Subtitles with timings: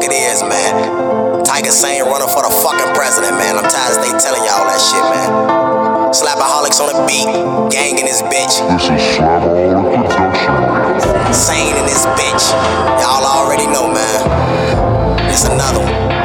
[0.00, 1.44] fuck it is, man.
[1.44, 3.56] Tiga Sane running for the fucking president, man.
[3.56, 6.12] I'm tired of they telling y'all that shit, man.
[6.12, 7.28] Slapaholics on the beat,
[7.70, 8.60] gang in this bitch.
[8.80, 11.34] This is Slapaholic Production.
[11.34, 12.50] Sane in this bitch.
[13.00, 15.30] Y'all already know, man.
[15.30, 16.19] It's another one.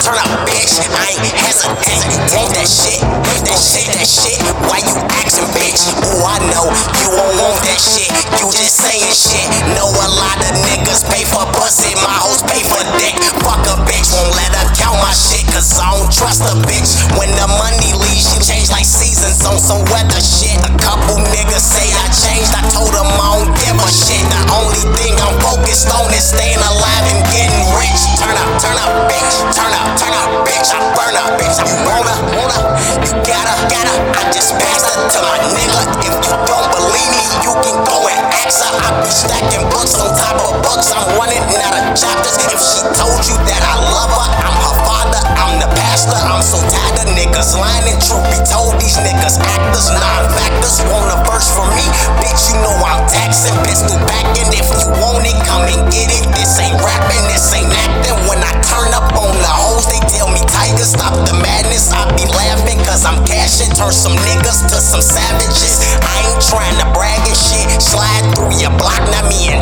[0.00, 0.80] Turn up, bitch.
[0.80, 2.00] I ain't hesitate.
[2.32, 3.00] Want that shit?
[3.04, 3.86] Want that shit?
[3.92, 4.40] That shit?
[4.64, 5.92] Why you asking, bitch?
[5.92, 6.72] Ooh, I know
[7.04, 8.08] you won't want that shit.
[8.40, 9.44] You just saying shit.
[9.76, 11.92] Know a lot of niggas pay for pussy.
[12.00, 13.12] My hoes pay for dick.
[13.44, 14.08] Fuck a bitch.
[14.16, 15.44] Won't let her count my shit.
[15.52, 16.96] Cause I don't trust a bitch.
[17.20, 20.56] When the money leaves, she change like seasons on some weather shit.
[20.64, 22.52] A couple niggas say I changed.
[22.56, 24.24] I told them I don't give a shit.
[24.32, 27.20] The only thing I'm focused on is staying alive and
[39.80, 40.92] books on top of books.
[40.92, 42.36] I'm running out of chapters.
[42.52, 45.20] If she told you that I love her, I'm her father.
[45.40, 46.20] I'm the pastor.
[46.20, 47.88] I'm so tired of niggas lying.
[47.88, 50.84] And truth be told, these niggas actors, non-factors.
[50.92, 51.86] Want a verse from me,
[52.20, 52.52] bitch?
[52.52, 53.56] You know I'm taxing.
[53.64, 56.28] Pistol back, and If you want it, come and get it.
[56.36, 57.24] This ain't rapping.
[57.32, 58.20] This ain't acting.
[58.28, 61.88] When I turn up on the hoes, they tell me Tiga, stop the madness.
[61.88, 63.72] I be laughing cause I'm cashing.
[63.72, 65.80] Turn some niggas to some savages.
[66.04, 67.64] I ain't trying to brag and shit.
[67.80, 69.59] Slide through your block, now me and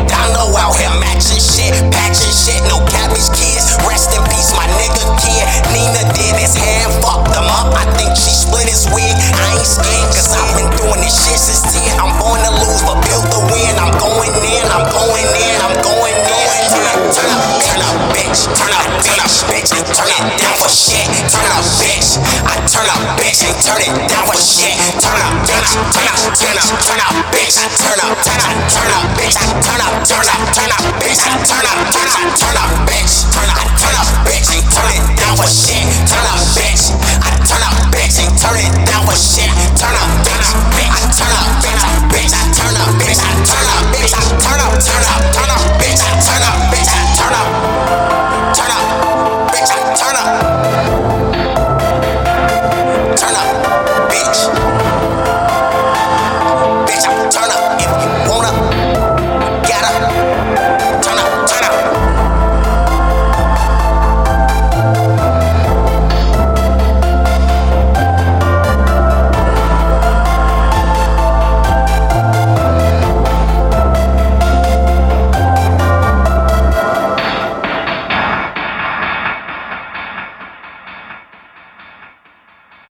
[16.99, 18.43] Turn up, turn up, bitch.
[18.59, 19.71] Turn up, turn up, bitch.
[19.71, 21.07] I turn it down for shit.
[21.31, 22.19] Turn up, bitch.
[22.43, 23.39] I turn up, bitch.
[23.47, 24.75] Ain't turn it down for shit.
[24.99, 25.31] Turn up.
[25.47, 26.75] Turn up, turn up, turn up, bitch.
[26.75, 27.55] I turn up, turn up, turn up, bitch.
[27.55, 29.35] I turn up, turn up, turn up, bitch.
[29.39, 30.58] I turn up, turn up, turn up,